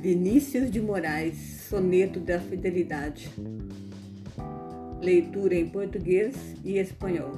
Vinícius 0.00 0.70
de 0.70 0.80
Moraes, 0.80 1.36
Soneto 1.68 2.20
da 2.20 2.38
Fidelidade. 2.38 3.28
Leitura 5.02 5.56
em 5.56 5.68
português 5.68 6.36
e 6.64 6.78
espanhol. 6.78 7.32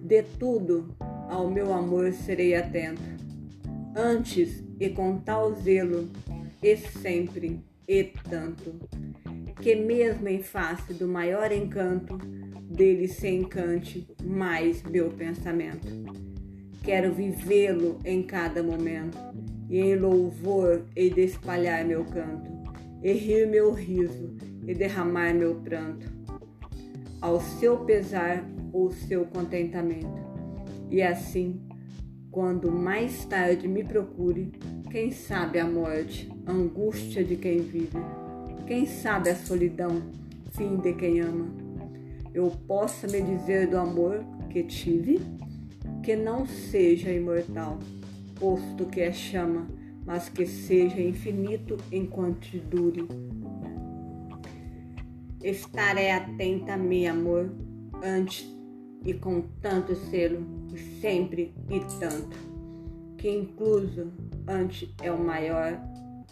De 0.00 0.22
tudo 0.22 0.94
ao 1.28 1.50
meu 1.50 1.72
amor 1.72 2.12
serei 2.12 2.54
atento, 2.54 3.02
antes 3.96 4.62
e 4.78 4.88
com 4.90 5.18
tal 5.18 5.52
zelo, 5.56 6.08
e 6.62 6.76
sempre 6.76 7.60
e 7.88 8.04
tanto, 8.30 8.72
que 9.60 9.74
mesmo 9.74 10.28
em 10.28 10.40
face 10.40 10.94
do 10.94 11.08
maior 11.08 11.50
encanto, 11.50 12.16
dele 12.70 13.08
se 13.08 13.28
encante 13.28 14.06
mais 14.22 14.84
meu 14.84 15.10
pensamento. 15.10 15.88
Quero 16.84 17.12
vivê-lo 17.12 17.98
em 18.04 18.22
cada 18.22 18.62
momento, 18.62 19.18
e 19.74 19.80
em 19.80 19.96
louvor 19.96 20.84
e 20.94 21.10
de 21.10 21.22
espalhar 21.22 21.84
meu 21.84 22.04
canto, 22.04 22.48
e 23.02 23.12
rir 23.12 23.44
meu 23.48 23.72
riso, 23.72 24.36
e 24.64 24.72
derramar 24.72 25.34
meu 25.34 25.56
pranto, 25.56 26.06
ao 27.20 27.40
seu 27.40 27.78
pesar 27.78 28.44
ou 28.72 28.92
seu 28.92 29.26
contentamento. 29.26 30.22
E 30.88 31.02
assim, 31.02 31.60
quando 32.30 32.70
mais 32.70 33.24
tarde 33.24 33.66
me 33.66 33.82
procure, 33.82 34.52
quem 34.92 35.10
sabe 35.10 35.58
a 35.58 35.66
morte, 35.66 36.30
a 36.46 36.52
angústia 36.52 37.24
de 37.24 37.34
quem 37.34 37.58
vive, 37.58 37.98
quem 38.68 38.86
sabe 38.86 39.30
a 39.30 39.34
solidão, 39.34 40.04
fim 40.52 40.76
de 40.76 40.92
quem 40.92 41.18
ama, 41.18 41.48
eu 42.32 42.48
possa 42.68 43.08
me 43.08 43.20
dizer 43.20 43.66
do 43.66 43.76
amor 43.76 44.24
que 44.50 44.62
tive, 44.62 45.20
que 46.00 46.14
não 46.14 46.46
seja 46.46 47.10
imortal, 47.10 47.80
posto 48.38 48.86
que 48.86 49.00
é 49.00 49.12
chama, 49.12 49.66
mas 50.04 50.28
que 50.28 50.46
seja 50.46 51.00
infinito 51.00 51.76
enquanto 51.90 52.58
dure. 52.68 53.06
Estarei 55.42 56.10
atenta, 56.10 56.76
meu 56.76 57.10
amor, 57.10 57.52
antes 58.02 58.50
e 59.04 59.12
com 59.12 59.42
tanto 59.60 59.94
selo, 59.94 60.42
sempre 61.00 61.54
e 61.68 61.80
tanto, 62.00 62.36
que 63.18 63.28
incluso 63.28 64.10
antes 64.48 64.88
é 65.02 65.10
o 65.10 65.18
maior 65.18 65.78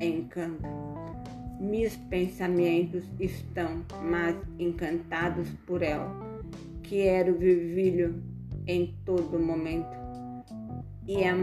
encanto. 0.00 0.62
Meus 1.60 1.96
pensamentos 1.96 3.04
estão 3.18 3.84
mais 4.02 4.36
encantados 4.58 5.48
por 5.66 5.82
ela. 5.82 6.14
Quero 6.82 7.36
viver 7.36 8.14
em 8.66 8.94
todo 9.04 9.38
momento. 9.38 9.96
E 11.06 11.24
a 11.24 11.34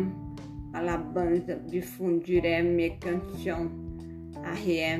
alabanza 0.76 1.56
difundiré 1.68 2.62
minha 2.62 2.96
canção. 2.98 3.72
Arrié, 4.44 5.00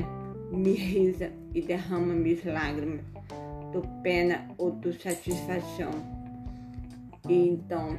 me 0.52 0.72
risa 0.72 1.32
e 1.54 1.62
derrama 1.62 2.14
minhas 2.14 2.44
lágrimas, 2.46 3.02
tu 3.72 3.82
pena 4.02 4.48
ou 4.58 4.72
tu 4.72 4.94
satisfação. 4.94 5.92
E 7.28 7.50
então, 7.50 7.98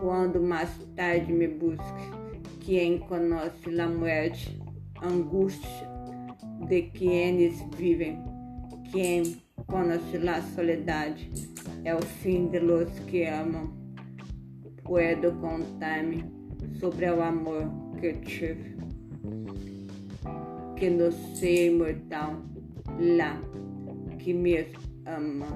quando 0.00 0.40
mais 0.42 0.70
tarde 0.94 1.32
me 1.32 1.48
busques, 1.48 2.04
quem 2.60 2.98
conhece 2.98 3.80
a 3.80 3.88
morte, 3.88 4.60
angústia 5.02 5.88
de 6.68 6.82
quienes 6.82 7.62
vivem, 7.76 8.22
quem 8.92 9.40
conhece 9.66 10.16
a 10.28 10.42
soledade, 10.54 11.30
é 11.84 11.94
o 11.94 12.02
fim 12.02 12.48
de 12.48 12.60
los 12.60 12.90
que 13.00 13.24
amam. 13.24 13.72
Puedo 14.84 15.32
contar-me 15.40 16.39
sobre 16.78 17.10
o 17.10 17.22
amor 17.22 17.70
que 18.00 18.12
tive, 18.14 18.76
que 20.76 20.90
no 20.90 21.10
ser 21.12 21.72
imortal, 21.72 22.42
lá 22.98 23.40
que 24.18 24.34
me 24.34 24.66
ama. 25.06 25.46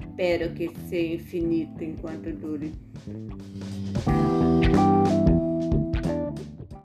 Espero 0.00 0.54
que 0.54 0.70
seja 0.88 1.14
infinito 1.14 1.84
enquanto 1.84 2.32
dure. 2.32 2.72